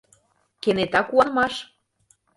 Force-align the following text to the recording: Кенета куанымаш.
Кенета 0.61 1.01
куанымаш. 1.07 1.55